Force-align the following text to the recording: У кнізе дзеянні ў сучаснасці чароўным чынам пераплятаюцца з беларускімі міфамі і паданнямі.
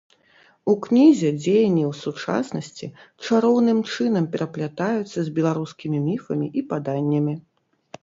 У 0.71 0.73
кнізе 0.85 1.29
дзеянні 1.43 1.83
ў 1.91 1.99
сучаснасці 2.03 2.87
чароўным 3.27 3.85
чынам 3.93 4.25
пераплятаюцца 4.39 5.19
з 5.31 5.39
беларускімі 5.39 6.05
міфамі 6.11 6.47
і 6.61 6.69
паданнямі. 6.77 7.33